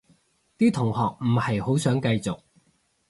[0.57, 2.39] 啲同學唔係好想繼續